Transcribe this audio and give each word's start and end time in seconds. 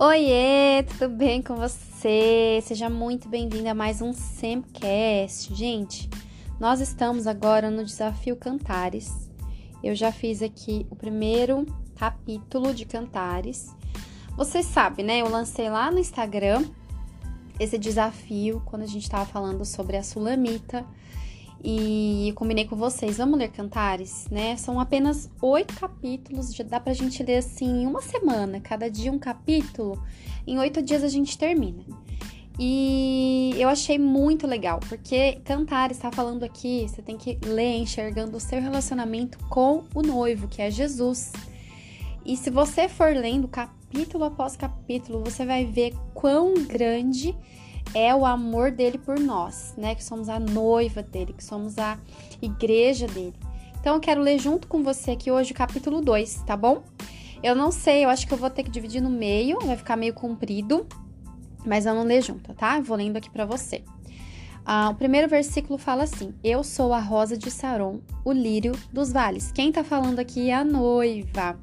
Oiê, 0.00 0.84
tudo 0.84 1.08
bem 1.08 1.42
com 1.42 1.56
você? 1.56 2.60
Seja 2.62 2.88
muito 2.88 3.28
bem-vindo 3.28 3.68
a 3.68 3.74
mais 3.74 4.00
um 4.00 4.12
Sempcast. 4.12 5.52
Gente, 5.52 6.08
nós 6.60 6.78
estamos 6.78 7.26
agora 7.26 7.68
no 7.68 7.84
desafio 7.84 8.36
Cantares. 8.36 9.28
Eu 9.82 9.96
já 9.96 10.12
fiz 10.12 10.40
aqui 10.40 10.86
o 10.88 10.94
primeiro 10.94 11.66
capítulo 11.96 12.72
de 12.72 12.84
Cantares. 12.84 13.74
Vocês 14.36 14.66
sabem, 14.66 15.04
né? 15.04 15.20
Eu 15.20 15.28
lancei 15.28 15.68
lá 15.68 15.90
no 15.90 15.98
Instagram 15.98 16.64
esse 17.58 17.76
desafio 17.76 18.62
quando 18.66 18.82
a 18.82 18.86
gente 18.86 19.02
estava 19.02 19.26
falando 19.26 19.64
sobre 19.64 19.96
a 19.96 20.02
Sulamita 20.04 20.86
e 21.62 22.32
combinei 22.36 22.64
com 22.64 22.76
vocês, 22.76 23.18
vamos 23.18 23.38
ler 23.38 23.50
Cantares, 23.50 24.26
né? 24.30 24.56
São 24.56 24.78
apenas 24.78 25.30
oito 25.42 25.74
capítulos, 25.74 26.54
já 26.54 26.62
dá 26.62 26.78
pra 26.78 26.92
gente 26.92 27.22
ler 27.22 27.38
assim 27.38 27.82
em 27.82 27.86
uma 27.86 28.00
semana, 28.00 28.60
cada 28.60 28.88
dia 28.88 29.10
um 29.10 29.18
capítulo, 29.18 30.02
em 30.46 30.58
oito 30.58 30.80
dias 30.80 31.02
a 31.02 31.08
gente 31.08 31.36
termina. 31.36 31.84
E 32.60 33.54
eu 33.56 33.68
achei 33.68 33.98
muito 33.98 34.46
legal, 34.46 34.80
porque 34.88 35.40
Cantares 35.44 35.96
está 35.96 36.10
falando 36.10 36.42
aqui, 36.42 36.86
você 36.88 37.00
tem 37.00 37.16
que 37.16 37.38
ler 37.44 37.76
enxergando 37.78 38.36
o 38.36 38.40
seu 38.40 38.60
relacionamento 38.60 39.38
com 39.48 39.84
o 39.94 40.02
noivo, 40.02 40.48
que 40.48 40.60
é 40.60 40.70
Jesus. 40.70 41.32
E 42.26 42.36
se 42.36 42.50
você 42.50 42.88
for 42.88 43.14
lendo 43.14 43.46
capítulo 43.46 44.24
após 44.24 44.56
capítulo, 44.56 45.22
você 45.24 45.46
vai 45.46 45.64
ver 45.64 45.94
quão 46.14 46.54
grande 46.54 47.34
é 47.94 48.14
o 48.14 48.24
amor 48.24 48.70
dele 48.70 48.98
por 48.98 49.18
nós, 49.18 49.74
né? 49.76 49.94
Que 49.94 50.04
somos 50.04 50.28
a 50.28 50.38
noiva 50.38 51.02
dele, 51.02 51.32
que 51.32 51.44
somos 51.44 51.78
a 51.78 51.98
igreja 52.40 53.06
dele. 53.06 53.34
Então 53.80 53.94
eu 53.94 54.00
quero 54.00 54.20
ler 54.20 54.38
junto 54.38 54.66
com 54.66 54.82
você 54.82 55.12
aqui 55.12 55.30
hoje 55.30 55.52
o 55.52 55.54
capítulo 55.54 56.00
2, 56.00 56.42
tá 56.46 56.56
bom? 56.56 56.82
Eu 57.42 57.54
não 57.54 57.70
sei, 57.70 58.04
eu 58.04 58.08
acho 58.08 58.26
que 58.26 58.34
eu 58.34 58.38
vou 58.38 58.50
ter 58.50 58.64
que 58.64 58.70
dividir 58.70 59.00
no 59.00 59.10
meio, 59.10 59.58
vai 59.60 59.76
ficar 59.76 59.96
meio 59.96 60.12
comprido, 60.12 60.86
mas 61.64 61.84
vamos 61.84 62.04
ler 62.04 62.22
junto, 62.22 62.52
tá? 62.54 62.78
Eu 62.78 62.82
vou 62.82 62.96
lendo 62.96 63.16
aqui 63.16 63.30
para 63.30 63.46
você. 63.46 63.84
Ah, 64.66 64.90
o 64.90 64.94
primeiro 64.94 65.28
versículo 65.28 65.78
fala 65.78 66.02
assim: 66.02 66.34
Eu 66.44 66.62
sou 66.62 66.92
a 66.92 67.00
rosa 67.00 67.38
de 67.38 67.50
Saron, 67.50 68.00
o 68.24 68.32
lírio 68.32 68.72
dos 68.92 69.12
vales. 69.12 69.50
Quem 69.52 69.72
tá 69.72 69.82
falando 69.82 70.18
aqui 70.18 70.50
é 70.50 70.54
a 70.54 70.64
noiva. 70.64 71.58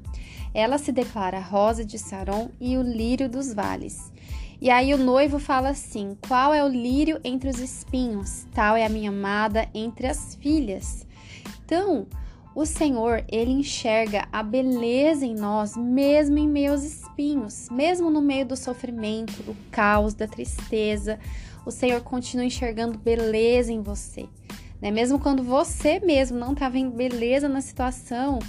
Ela 0.53 0.77
se 0.77 0.91
declara 0.91 1.39
rosa 1.39 1.83
de 1.83 1.99
Saron 1.99 2.49
e 2.59 2.77
o 2.77 2.81
lírio 2.81 3.29
dos 3.29 3.53
vales. 3.53 4.11
E 4.61 4.69
aí 4.69 4.93
o 4.93 4.97
noivo 4.97 5.39
fala 5.39 5.69
assim: 5.69 6.17
Qual 6.27 6.53
é 6.53 6.63
o 6.63 6.67
lírio 6.67 7.19
entre 7.23 7.49
os 7.49 7.59
espinhos? 7.59 8.45
Tal 8.53 8.75
é 8.75 8.85
a 8.85 8.89
minha 8.89 9.09
amada 9.09 9.67
entre 9.73 10.07
as 10.07 10.35
filhas. 10.35 11.05
Então, 11.65 12.07
o 12.55 12.65
Senhor, 12.65 13.25
ele 13.27 13.51
enxerga 13.51 14.29
a 14.31 14.41
beleza 14.41 15.25
em 15.25 15.35
nós, 15.35 15.75
mesmo 15.75 16.37
em 16.37 16.67
aos 16.67 16.83
espinhos, 16.83 17.67
mesmo 17.69 18.09
no 18.09 18.21
meio 18.21 18.45
do 18.45 18.55
sofrimento, 18.55 19.43
do 19.43 19.53
caos, 19.69 20.13
da 20.13 20.25
tristeza. 20.25 21.19
O 21.65 21.71
Senhor 21.71 21.99
continua 22.01 22.45
enxergando 22.45 22.97
beleza 22.97 23.73
em 23.73 23.81
você. 23.81 24.25
Né? 24.81 24.89
Mesmo 24.89 25.19
quando 25.19 25.43
você 25.43 25.99
mesmo 25.99 26.37
não 26.37 26.53
está 26.53 26.69
vendo 26.69 26.91
beleza 26.91 27.49
na 27.49 27.59
situação, 27.59 28.39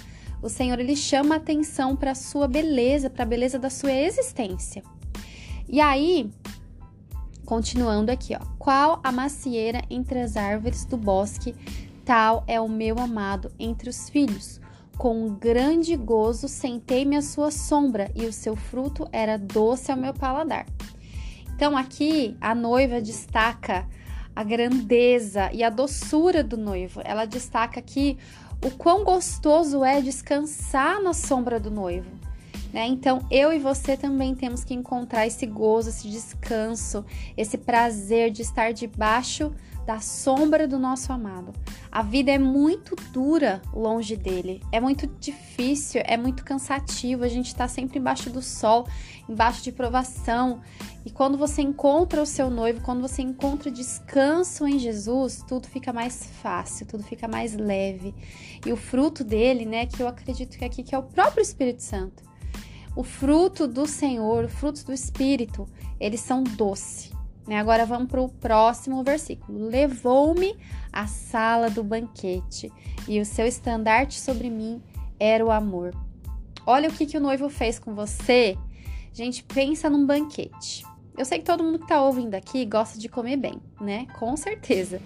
o 0.41 0.47
Senhor 0.47 0.79
ele 0.79 0.95
chama 0.95 1.35
atenção 1.35 1.93
para 1.93 2.11
a 2.11 2.15
sua 2.15 2.47
beleza, 2.47 3.09
para 3.09 3.23
a 3.23 3.27
beleza 3.27 3.59
da 3.59 3.69
sua 3.69 3.91
existência. 3.91 4.83
E 5.69 5.81
aí, 5.81 6.31
continuando 7.45 8.11
aqui, 8.11 8.35
ó. 8.35 8.45
Qual 8.57 8.99
a 9.03 9.11
macieira 9.11 9.81
entre 9.89 10.19
as 10.19 10.37
árvores 10.37 10.85
do 10.85 10.97
bosque, 10.97 11.55
tal 12.05 12.43
é 12.47 12.59
o 12.59 12.69
meu 12.69 12.99
amado 12.99 13.51
entre 13.59 13.89
os 13.89 14.09
filhos. 14.09 14.61
Com 14.97 15.29
grande 15.35 15.95
gozo 15.95 16.47
sentei-me 16.47 17.15
à 17.15 17.21
sua 17.21 17.51
sombra, 17.51 18.09
e 18.15 18.25
o 18.25 18.33
seu 18.33 18.55
fruto 18.55 19.07
era 19.11 19.37
doce 19.37 19.91
ao 19.91 19.97
meu 19.97 20.13
paladar. 20.13 20.65
Então, 21.55 21.77
aqui 21.77 22.35
a 22.39 22.55
noiva 22.55 23.01
destaca 23.01 23.87
a 24.35 24.43
grandeza 24.43 25.51
e 25.51 25.63
a 25.63 25.69
doçura 25.69 26.43
do 26.43 26.55
noivo. 26.57 27.01
Ela 27.03 27.25
destaca 27.25 27.79
aqui 27.79 28.17
o 28.63 28.71
quão 28.71 29.03
gostoso 29.03 29.83
é 29.83 30.01
descansar 30.01 31.01
na 31.01 31.13
sombra 31.13 31.59
do 31.59 31.71
noivo. 31.71 32.16
Né? 32.73 32.85
Então, 32.87 33.25
eu 33.31 33.53
e 33.53 33.59
você 33.59 33.95
também 33.95 34.35
temos 34.35 34.63
que 34.63 34.73
encontrar 34.73 35.25
esse 35.25 35.45
gozo, 35.45 35.89
esse 35.89 36.09
descanso, 36.09 37.05
esse 37.35 37.57
prazer 37.57 38.31
de 38.31 38.41
estar 38.41 38.73
debaixo 38.73 39.53
da 39.87 40.01
sombra 40.01 40.67
do 40.67 40.77
nosso 40.77 41.13
amado. 41.13 41.53
A 41.89 42.03
vida 42.03 42.29
é 42.29 42.37
muito 42.37 42.93
dura 43.13 43.61
longe 43.73 44.17
dele, 44.17 44.61
é 44.69 44.81
muito 44.81 45.07
difícil, 45.07 46.01
é 46.03 46.17
muito 46.17 46.43
cansativo. 46.43 47.23
A 47.23 47.29
gente 47.29 47.47
está 47.47 47.69
sempre 47.69 47.97
embaixo 47.97 48.29
do 48.29 48.41
sol, 48.41 48.85
embaixo 49.29 49.63
de 49.63 49.71
provação. 49.71 50.59
E 51.05 51.09
quando 51.09 51.37
você 51.37 51.61
encontra 51.61 52.21
o 52.21 52.25
seu 52.25 52.49
noivo, 52.49 52.81
quando 52.81 52.99
você 52.99 53.21
encontra 53.21 53.71
descanso 53.71 54.67
em 54.67 54.77
Jesus, 54.77 55.41
tudo 55.47 55.67
fica 55.67 55.93
mais 55.93 56.29
fácil, 56.41 56.85
tudo 56.85 57.03
fica 57.03 57.25
mais 57.25 57.55
leve. 57.55 58.13
E 58.65 58.73
o 58.73 58.75
fruto 58.75 59.23
dele, 59.23 59.65
né, 59.65 59.85
que 59.85 60.03
eu 60.03 60.07
acredito 60.09 60.57
que 60.57 60.65
aqui 60.65 60.83
que 60.83 60.93
é 60.93 60.97
o 60.97 61.03
próprio 61.03 61.41
Espírito 61.41 61.81
Santo 61.81 62.26
o 62.97 63.03
fruto 63.03 63.67
do 63.67 63.85
Senhor, 63.85 64.45
o 64.45 64.49
fruto 64.49 64.83
do 64.83 64.91
Espírito, 64.91 65.69
eles 65.99 66.19
são 66.19 66.41
doce. 66.41 67.11
Né? 67.47 67.59
Agora 67.59 67.85
vamos 67.85 68.09
para 68.09 68.19
o 68.19 68.27
próximo 68.27 69.03
versículo. 69.03 69.67
Levou-me 69.67 70.57
à 70.91 71.05
sala 71.05 71.69
do 71.69 71.83
banquete, 71.83 72.73
e 73.07 73.19
o 73.19 73.25
seu 73.25 73.45
estandarte 73.45 74.19
sobre 74.19 74.49
mim 74.49 74.81
era 75.19 75.45
o 75.45 75.51
amor. 75.51 75.93
Olha 76.65 76.89
o 76.89 76.91
que, 76.91 77.05
que 77.05 77.17
o 77.17 77.21
noivo 77.21 77.49
fez 77.49 77.77
com 77.77 77.93
você. 77.93 78.57
Gente, 79.13 79.43
pensa 79.43 79.91
num 79.91 80.03
banquete. 80.03 80.83
Eu 81.15 81.23
sei 81.23 81.37
que 81.37 81.45
todo 81.45 81.63
mundo 81.63 81.77
que 81.77 81.85
está 81.85 82.01
ouvindo 82.01 82.33
aqui 82.33 82.65
gosta 82.65 82.97
de 82.97 83.07
comer 83.07 83.37
bem, 83.37 83.61
né? 83.79 84.07
Com 84.17 84.35
certeza. 84.35 84.99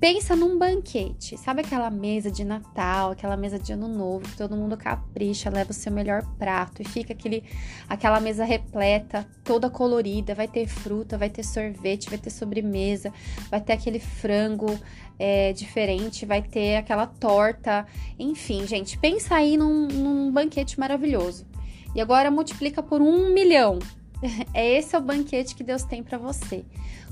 Pensa 0.00 0.36
num 0.36 0.56
banquete, 0.56 1.36
sabe 1.36 1.62
aquela 1.62 1.90
mesa 1.90 2.30
de 2.30 2.44
Natal, 2.44 3.10
aquela 3.10 3.36
mesa 3.36 3.58
de 3.58 3.72
Ano 3.72 3.88
Novo, 3.88 4.28
que 4.28 4.36
todo 4.36 4.54
mundo 4.54 4.76
capricha, 4.76 5.50
leva 5.50 5.72
o 5.72 5.74
seu 5.74 5.90
melhor 5.90 6.22
prato 6.38 6.80
e 6.80 6.84
fica 6.84 7.12
aquele, 7.12 7.42
aquela 7.88 8.20
mesa 8.20 8.44
repleta, 8.44 9.26
toda 9.42 9.68
colorida, 9.68 10.36
vai 10.36 10.46
ter 10.46 10.68
fruta, 10.68 11.18
vai 11.18 11.28
ter 11.28 11.42
sorvete, 11.42 12.08
vai 12.08 12.18
ter 12.18 12.30
sobremesa, 12.30 13.12
vai 13.50 13.60
ter 13.60 13.72
aquele 13.72 13.98
frango 13.98 14.78
é, 15.18 15.52
diferente, 15.52 16.24
vai 16.24 16.42
ter 16.42 16.76
aquela 16.76 17.06
torta, 17.06 17.84
enfim, 18.16 18.68
gente, 18.68 18.96
pensa 18.98 19.34
aí 19.34 19.56
num, 19.56 19.88
num 19.88 20.30
banquete 20.30 20.78
maravilhoso. 20.78 21.44
E 21.92 22.00
agora 22.00 22.30
multiplica 22.30 22.80
por 22.84 23.02
um 23.02 23.34
milhão. 23.34 23.80
É 24.52 24.78
esse 24.78 24.96
é 24.96 24.98
o 24.98 25.02
banquete 25.02 25.54
que 25.54 25.62
Deus 25.62 25.84
tem 25.84 26.02
para 26.02 26.18
você 26.18 26.64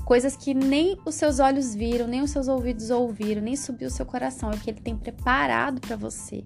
coisas 0.07 0.37
que 0.37 0.53
nem 0.53 0.97
os 1.05 1.15
seus 1.15 1.37
olhos 1.37 1.75
viram, 1.75 2.07
nem 2.07 2.21
os 2.21 2.31
seus 2.31 2.47
ouvidos 2.47 2.89
ouviram, 2.89 3.41
nem 3.41 3.57
subiu 3.57 3.89
o 3.89 3.91
seu 3.91 4.05
coração, 4.05 4.49
é 4.49 4.55
o 4.55 4.57
que 4.57 4.69
ele 4.69 4.79
tem 4.79 4.95
preparado 4.95 5.81
para 5.81 5.97
você. 5.97 6.45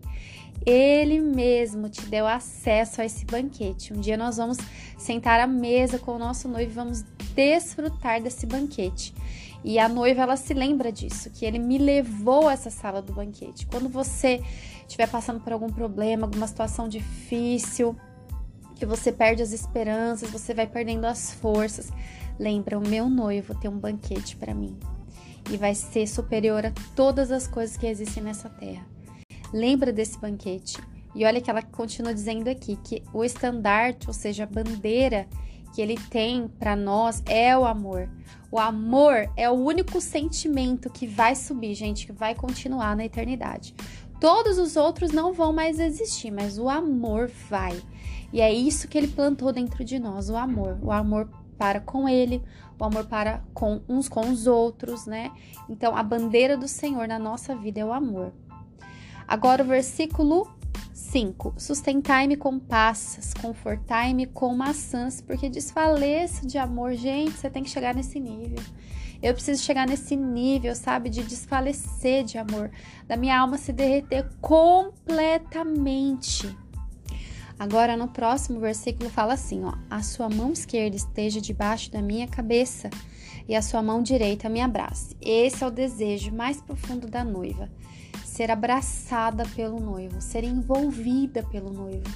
Ele 0.65 1.21
mesmo 1.21 1.87
te 1.87 2.01
deu 2.07 2.25
acesso 2.25 3.01
a 3.01 3.05
esse 3.05 3.23
banquete. 3.23 3.93
Um 3.93 3.99
dia 3.99 4.17
nós 4.17 4.37
vamos 4.37 4.57
sentar 4.97 5.39
à 5.39 5.45
mesa 5.45 5.99
com 5.99 6.15
o 6.15 6.17
nosso 6.17 6.47
noivo 6.47 6.71
e 6.71 6.73
vamos 6.73 7.05
desfrutar 7.35 8.19
desse 8.19 8.47
banquete. 8.47 9.13
E 9.63 9.77
a 9.77 9.87
noiva 9.87 10.23
ela 10.23 10.37
se 10.37 10.55
lembra 10.55 10.91
disso, 10.91 11.29
que 11.29 11.45
ele 11.45 11.59
me 11.59 11.77
levou 11.77 12.47
a 12.47 12.53
essa 12.53 12.71
sala 12.71 12.99
do 12.99 13.13
banquete. 13.13 13.67
Quando 13.67 13.87
você 13.89 14.41
estiver 14.87 15.07
passando 15.07 15.39
por 15.39 15.53
algum 15.53 15.69
problema, 15.69 16.25
alguma 16.25 16.47
situação 16.47 16.89
difícil, 16.89 17.95
que 18.81 18.85
você 18.85 19.11
perde 19.11 19.41
as 19.41 19.53
esperanças, 19.53 20.29
você 20.29 20.53
vai 20.53 20.67
perdendo 20.67 21.05
as 21.05 21.31
forças, 21.31 21.91
Lembra, 22.41 22.79
o 22.79 22.81
meu 22.81 23.07
noivo 23.07 23.53
tem 23.53 23.69
um 23.69 23.77
banquete 23.77 24.35
para 24.35 24.51
mim 24.51 24.75
e 25.51 25.57
vai 25.57 25.75
ser 25.75 26.07
superior 26.07 26.65
a 26.65 26.73
todas 26.95 27.31
as 27.31 27.47
coisas 27.47 27.77
que 27.77 27.85
existem 27.85 28.23
nessa 28.23 28.49
terra. 28.49 28.83
Lembra 29.53 29.93
desse 29.93 30.17
banquete. 30.17 30.79
E 31.13 31.23
olha 31.23 31.39
que 31.39 31.51
ela 31.51 31.61
continua 31.61 32.13
dizendo 32.13 32.47
aqui 32.47 32.77
que 32.83 33.03
o 33.13 33.23
estandarte, 33.23 34.07
ou 34.07 34.13
seja, 34.13 34.45
a 34.45 34.47
bandeira 34.47 35.27
que 35.75 35.83
ele 35.83 35.97
tem 36.09 36.47
para 36.47 36.75
nós 36.75 37.21
é 37.27 37.55
o 37.55 37.63
amor. 37.63 38.09
O 38.49 38.57
amor 38.57 39.29
é 39.37 39.47
o 39.47 39.53
único 39.53 40.01
sentimento 40.01 40.89
que 40.89 41.05
vai 41.05 41.35
subir, 41.35 41.75
gente, 41.75 42.07
que 42.07 42.11
vai 42.11 42.33
continuar 42.33 42.95
na 42.95 43.05
eternidade. 43.05 43.75
Todos 44.21 44.59
os 44.59 44.75
outros 44.75 45.11
não 45.11 45.33
vão 45.33 45.51
mais 45.51 45.79
existir, 45.79 46.29
mas 46.29 46.59
o 46.59 46.69
amor 46.69 47.31
vai. 47.49 47.81
E 48.31 48.39
é 48.39 48.53
isso 48.53 48.87
que 48.87 48.95
ele 48.95 49.07
plantou 49.07 49.51
dentro 49.51 49.83
de 49.83 49.97
nós, 49.97 50.29
o 50.29 50.37
amor, 50.37 50.77
o 50.79 50.91
amor 50.91 51.27
para 51.57 51.81
com 51.81 52.07
ele, 52.07 52.39
o 52.79 52.83
amor 52.83 53.05
para 53.05 53.43
com 53.51 53.81
uns 53.89 54.07
com 54.07 54.29
os 54.29 54.45
outros, 54.45 55.07
né? 55.07 55.31
Então, 55.67 55.97
a 55.97 56.03
bandeira 56.03 56.55
do 56.55 56.67
Senhor 56.67 57.07
na 57.07 57.17
nossa 57.17 57.55
vida 57.55 57.79
é 57.79 57.85
o 57.85 57.91
amor. 57.91 58.31
Agora, 59.27 59.63
o 59.63 59.67
versículo 59.67 60.47
5: 60.93 61.55
Sustentai-me 61.57 62.37
com 62.37 62.59
passas, 62.59 63.33
confortai-me 63.33 64.27
com 64.27 64.55
maçãs, 64.55 65.19
porque 65.19 65.49
desfaleço 65.49 66.45
de 66.45 66.59
amor. 66.59 66.93
Gente, 66.93 67.31
você 67.31 67.49
tem 67.49 67.63
que 67.63 67.71
chegar 67.71 67.95
nesse 67.95 68.19
nível. 68.19 68.63
Eu 69.21 69.33
preciso 69.33 69.63
chegar 69.63 69.87
nesse 69.87 70.15
nível, 70.15 70.75
sabe, 70.75 71.09
de 71.09 71.23
desfalecer 71.23 72.23
de 72.23 72.37
amor, 72.37 72.71
da 73.07 73.15
minha 73.15 73.39
alma 73.39 73.57
se 73.57 73.71
derreter 73.71 74.27
completamente 74.41 76.53
Agora, 77.61 77.95
no 77.95 78.07
próximo 78.07 78.59
versículo, 78.59 79.07
fala 79.07 79.35
assim: 79.35 79.63
ó, 79.63 79.73
a 79.87 80.01
sua 80.01 80.27
mão 80.27 80.51
esquerda 80.51 80.95
esteja 80.95 81.39
debaixo 81.39 81.91
da 81.91 82.01
minha 82.01 82.27
cabeça 82.27 82.89
e 83.47 83.55
a 83.55 83.61
sua 83.61 83.83
mão 83.83 84.01
direita 84.01 84.49
me 84.49 84.59
abrace. 84.59 85.15
Esse 85.21 85.63
é 85.63 85.67
o 85.67 85.69
desejo 85.69 86.33
mais 86.33 86.59
profundo 86.59 87.05
da 87.05 87.23
noiva: 87.23 87.69
ser 88.25 88.49
abraçada 88.49 89.43
pelo 89.55 89.79
noivo, 89.79 90.19
ser 90.19 90.43
envolvida 90.43 91.43
pelo 91.43 91.71
noivo, 91.71 92.09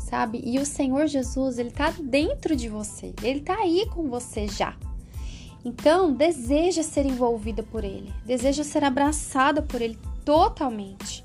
sabe? 0.00 0.42
E 0.44 0.58
o 0.58 0.66
Senhor 0.66 1.06
Jesus, 1.06 1.60
ele 1.60 1.70
tá 1.70 1.94
dentro 2.02 2.56
de 2.56 2.68
você, 2.68 3.14
ele 3.22 3.38
tá 3.38 3.54
aí 3.54 3.86
com 3.86 4.08
você 4.08 4.48
já. 4.48 4.76
Então, 5.64 6.12
deseja 6.12 6.82
ser 6.82 7.06
envolvida 7.06 7.62
por 7.62 7.84
ele, 7.84 8.12
deseja 8.24 8.64
ser 8.64 8.82
abraçada 8.82 9.62
por 9.62 9.80
ele 9.80 9.98
totalmente. 10.24 11.24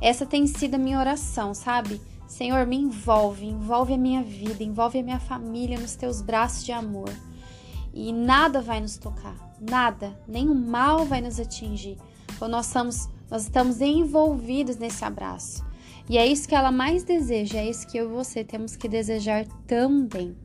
Essa 0.00 0.26
tem 0.26 0.46
sido 0.46 0.74
a 0.74 0.78
minha 0.78 0.98
oração, 0.98 1.54
sabe? 1.54 2.00
Senhor, 2.26 2.66
me 2.66 2.76
envolve, 2.76 3.46
envolve 3.46 3.94
a 3.94 3.98
minha 3.98 4.22
vida, 4.22 4.64
envolve 4.64 4.98
a 4.98 5.02
minha 5.02 5.20
família 5.20 5.78
nos 5.78 5.94
teus 5.94 6.20
braços 6.20 6.64
de 6.64 6.72
amor. 6.72 7.10
E 7.94 8.12
nada 8.12 8.60
vai 8.60 8.80
nos 8.80 8.98
tocar, 8.98 9.36
nada, 9.60 10.18
o 10.28 10.54
mal 10.54 11.06
vai 11.06 11.20
nos 11.20 11.40
atingir, 11.40 11.96
nós 12.38 12.66
estamos, 12.66 13.08
nós 13.30 13.44
estamos 13.44 13.80
envolvidos 13.80 14.76
nesse 14.76 15.02
abraço. 15.02 15.64
E 16.08 16.18
é 16.18 16.26
isso 16.26 16.46
que 16.46 16.54
ela 16.54 16.70
mais 16.70 17.04
deseja, 17.04 17.58
é 17.58 17.70
isso 17.70 17.86
que 17.86 17.96
eu 17.96 18.10
e 18.10 18.12
você 18.12 18.44
temos 18.44 18.76
que 18.76 18.88
desejar 18.88 19.46
também. 19.66 20.36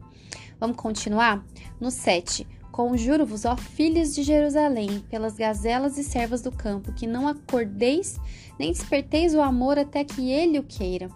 Vamos 0.59 0.77
continuar? 0.77 1.43
No 1.79 1.91
7. 1.91 2.47
Conjuro-vos, 2.81 3.45
ó 3.45 3.56
filhos 3.56 4.16
de 4.16 4.24
Jerusalém, 4.24 5.04
pelas 5.07 5.36
gazelas 5.36 6.00
e 6.00 6.04
servas 6.04 6.42
do 6.42 6.51
campo, 6.51 6.92
que 6.92 7.06
não 7.06 7.28
acordeis 7.28 8.19
nem 8.57 8.72
desperteis 8.72 9.36
o 9.36 9.39
amor 9.39 9.78
até 9.78 10.04
que 10.04 10.31
ele 10.31 10.57
o 10.57 10.63
queira. 10.63 11.07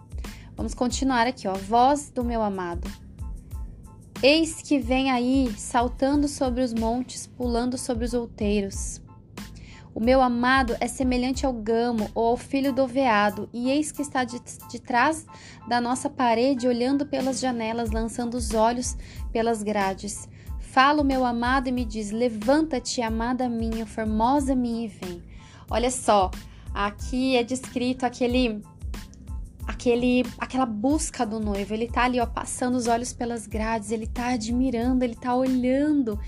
Vamos 0.56 0.76
continuar 0.76 1.26
aqui, 1.26 1.48
ó. 1.48 1.56
Voz 1.56 2.12
do 2.12 2.24
meu 2.24 2.44
amado. 2.44 2.88
Eis 4.22 4.62
que 4.62 4.78
vem 4.78 5.10
aí, 5.10 5.52
saltando 5.58 6.28
sobre 6.28 6.62
os 6.62 6.72
montes, 6.72 7.26
pulando 7.26 7.80
sobre 7.80 8.06
os 8.06 8.14
outeiros. 8.14 9.02
O 9.92 10.00
meu 10.00 10.22
amado 10.22 10.78
é 10.80 10.88
semelhante 10.88 11.48
ao 11.48 11.54
gamo 11.54 12.12
ou 12.14 12.28
ao 12.28 12.38
filho 12.38 12.72
do 12.72 12.86
veado, 12.86 13.50
e 13.52 13.72
eis 13.72 13.92
que 13.92 14.04
está 14.04 14.24
de, 14.24 14.40
de 14.70 14.80
trás 14.80 15.26
da 15.68 15.82
nossa 15.82 16.12
parede, 16.12 16.68
olhando 16.68 17.08
pelas 17.08 17.40
janelas, 17.40 17.90
lançando 17.90 18.36
os 18.36 18.54
olhos 18.54 18.96
pelas 19.34 19.64
grades. 19.64 20.30
Fala 20.75 21.04
o 21.04 21.06
meu 21.06 21.24
amado 21.24 21.69
e 21.69 21.72
me 21.72 21.86
diz: 21.86 22.12
Levanta-te, 22.12 23.01
amada 23.01 23.48
minha, 23.48 23.86
formosa 23.86 24.54
minha, 24.54 24.83
e 24.83 24.88
vem. 24.89 25.24
Olha 25.72 25.89
só, 25.89 26.30
aqui 26.74 27.38
é 27.38 27.45
descrito 27.45 28.06
aquele 28.06 28.62
aquele 29.66 30.25
aquela 30.38 30.66
busca 30.66 31.25
do 31.25 31.39
noivo. 31.39 31.74
Ele 31.74 31.88
tá 31.88 32.04
ali, 32.04 32.19
ó, 32.19 32.25
passando 32.25 32.75
os 32.75 32.88
olhos 32.88 33.13
pelas 33.13 33.48
grades, 33.48 33.89
ele 33.89 34.06
tá 34.06 34.33
admirando, 34.33 35.06
ele 35.06 35.16
tá 35.16 35.33
olhando 35.33 36.19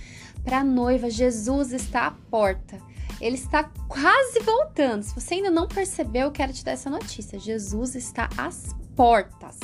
para 0.46 0.60
a 0.60 0.64
noiva. 0.64 1.10
Jesus 1.10 1.74
está 1.74 2.08
à 2.08 2.12
porta. 2.12 2.80
Ele 3.20 3.36
está 3.36 3.66
quase 3.90 4.40
voltando. 4.40 5.04
Se 5.04 5.14
você 5.14 5.34
ainda 5.34 5.52
não 5.52 5.68
percebeu, 5.68 6.28
eu 6.28 6.32
quero 6.32 6.54
te 6.54 6.64
dar 6.64 6.72
essa 6.72 6.90
notícia. 6.90 7.38
Jesus 7.38 7.96
está 7.96 8.30
às 8.38 8.74
portas. 8.96 9.60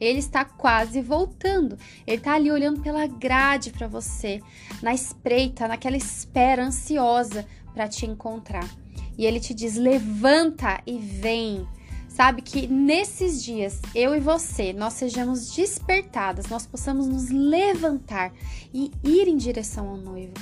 Ele 0.00 0.18
está 0.18 0.44
quase 0.44 1.00
voltando. 1.00 1.78
Ele 2.06 2.16
está 2.16 2.34
ali 2.34 2.50
olhando 2.50 2.80
pela 2.80 3.06
grade 3.06 3.70
para 3.70 3.86
você, 3.86 4.40
na 4.82 4.94
espreita, 4.94 5.68
naquela 5.68 5.96
espera 5.96 6.64
ansiosa 6.64 7.46
para 7.72 7.88
te 7.88 8.06
encontrar. 8.06 8.68
E 9.16 9.26
ele 9.26 9.40
te 9.40 9.54
diz: 9.54 9.76
"Levanta 9.76 10.80
e 10.86 10.98
vem". 10.98 11.66
Sabe 12.08 12.42
que 12.42 12.68
nesses 12.68 13.42
dias, 13.42 13.80
eu 13.92 14.14
e 14.14 14.20
você, 14.20 14.72
nós 14.72 14.92
sejamos 14.92 15.50
despertadas, 15.50 16.46
nós 16.46 16.64
possamos 16.64 17.08
nos 17.08 17.28
levantar 17.28 18.32
e 18.72 18.92
ir 19.02 19.26
em 19.26 19.36
direção 19.36 19.88
ao 19.88 19.96
noivo. 19.96 20.34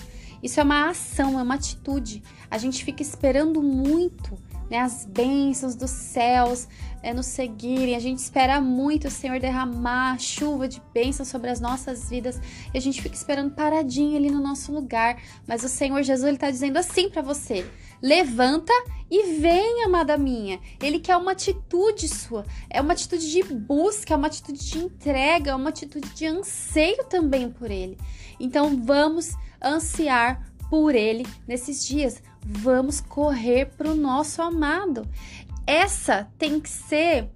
Isso 0.43 0.60
é 0.60 0.62
uma 0.62 0.90
ação, 0.90 1.40
é 1.40 1.43
uma 1.43 1.54
atitude. 1.54 2.22
A 2.50 2.58
gente 2.58 2.84
fica 2.84 3.00
esperando 3.00 3.62
muito 3.62 4.37
né, 4.72 4.78
as 4.78 5.04
bênçãos 5.04 5.74
dos 5.74 5.90
céus 5.90 6.66
é, 7.02 7.12
nos 7.12 7.26
seguirem. 7.26 7.94
A 7.94 7.98
gente 7.98 8.20
espera 8.20 8.58
muito 8.58 9.06
o 9.06 9.10
Senhor 9.10 9.38
derramar 9.38 10.19
chuva 10.19 10.66
de 10.66 10.80
bênçãos 10.94 11.28
sobre 11.28 11.50
as 11.50 11.60
nossas 11.60 12.08
vidas 12.08 12.40
e 12.72 12.78
a 12.78 12.80
gente 12.80 13.02
fica 13.02 13.14
esperando 13.14 13.54
paradinho 13.54 14.16
ali 14.16 14.30
no 14.30 14.40
nosso 14.40 14.72
lugar. 14.72 15.20
Mas 15.46 15.62
o 15.62 15.69
Senhor 15.69 16.02
Jesus 16.02 16.26
ele 16.26 16.36
está 16.38 16.50
dizendo 16.50 16.78
assim 16.78 17.10
para 17.10 17.20
você: 17.20 17.70
levanta 18.00 18.72
e 19.10 19.38
vem, 19.38 19.84
amada 19.84 20.16
minha. 20.16 20.58
Ele 20.80 20.98
quer 20.98 21.18
uma 21.18 21.32
atitude 21.32 22.08
sua, 22.08 22.46
é 22.70 22.80
uma 22.80 22.94
atitude 22.94 23.30
de 23.30 23.42
busca, 23.42 24.14
é 24.14 24.16
uma 24.16 24.28
atitude 24.28 24.58
de 24.58 24.78
entrega, 24.78 25.50
é 25.50 25.54
uma 25.54 25.68
atitude 25.68 26.08
de 26.14 26.25
anseio 26.25 27.04
também 27.10 27.50
por 27.50 27.70
Ele. 27.70 27.98
Então 28.40 28.82
vamos 28.82 29.34
ansiar 29.62 30.50
por 30.70 30.94
Ele 30.94 31.26
nesses 31.46 31.84
dias. 31.84 32.22
Vamos 32.44 33.00
correr 33.00 33.66
para 33.76 33.90
o 33.90 33.94
nosso 33.94 34.42
amado. 34.42 35.06
Essa 35.66 36.28
tem 36.38 36.58
que 36.58 36.68
ser 36.68 37.28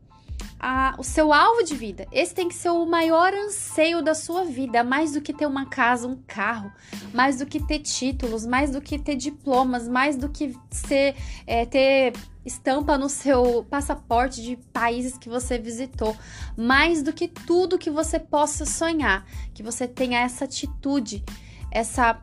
a, 0.59 0.95
o 0.99 1.03
seu 1.03 1.33
alvo 1.33 1.63
de 1.63 1.75
vida. 1.75 2.07
Esse 2.11 2.35
tem 2.35 2.49
que 2.49 2.55
ser 2.55 2.71
o 2.71 2.87
maior 2.87 3.33
anseio 3.33 4.03
da 4.03 4.15
sua 4.15 4.45
vida, 4.45 4.83
mais 4.83 5.13
do 5.13 5.21
que 5.21 5.33
ter 5.33 5.47
uma 5.47 5.67
casa, 5.67 6.09
um 6.09 6.17
carro, 6.27 6.73
mais 7.13 7.39
do 7.39 7.47
que 7.47 7.61
ter 7.61 7.81
títulos, 7.81 8.45
mais 8.47 8.71
do 8.71 8.81
que 8.81 8.99
ter 8.99 9.17
diplomas, 9.17 9.89
mais 9.89 10.17
do 10.17 10.29
que 10.29 10.57
ser, 10.71 11.15
é, 11.47 11.65
ter 11.65 12.13
estampa 12.45 12.97
no 12.97 13.09
seu 13.09 13.65
passaporte 13.69 14.43
de 14.43 14.57
países 14.73 15.19
que 15.19 15.29
você 15.29 15.59
visitou, 15.59 16.17
mais 16.57 17.03
do 17.03 17.13
que 17.13 17.29
tudo 17.29 17.79
que 17.79 17.91
você 17.91 18.19
possa 18.19 18.65
sonhar, 18.65 19.27
que 19.53 19.63
você 19.63 19.87
tenha 19.87 20.21
essa 20.21 20.45
atitude, 20.45 21.25
essa 21.71 22.21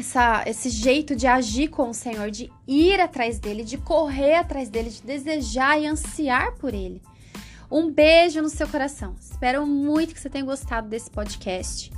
essa, 0.00 0.42
esse 0.46 0.68
jeito 0.68 1.14
de 1.14 1.26
agir 1.26 1.68
com 1.68 1.90
o 1.90 1.94
Senhor, 1.94 2.30
de 2.30 2.50
ir 2.66 3.00
atrás 3.00 3.38
dele, 3.38 3.62
de 3.62 3.78
correr 3.78 4.34
atrás 4.34 4.68
dele, 4.68 4.90
de 4.90 5.02
desejar 5.02 5.80
e 5.80 5.86
ansiar 5.86 6.52
por 6.56 6.74
ele. 6.74 7.00
Um 7.70 7.90
beijo 7.90 8.42
no 8.42 8.48
seu 8.48 8.66
coração. 8.66 9.14
Espero 9.20 9.64
muito 9.64 10.12
que 10.12 10.20
você 10.20 10.28
tenha 10.28 10.44
gostado 10.44 10.88
desse 10.88 11.10
podcast. 11.10 11.92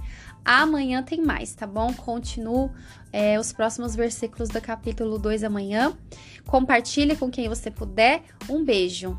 Amanhã 0.45 1.03
tem 1.03 1.23
mais, 1.23 1.55
tá 1.55 1.67
bom? 1.67 1.95
Continuo 1.95 2.71
é, 3.13 3.39
os 3.39 3.53
próximos 3.53 3.95
versículos 3.95 4.49
do 4.49 4.61
capítulo 4.61 5.19
2 5.19 5.45
amanhã. 5.45 5.97
Compartilhe 6.47 7.17
com 7.17 7.31
quem 7.31 7.49
você 7.49 7.71
puder. 7.71 8.23
Um 8.51 8.65
beijo. 8.65 9.17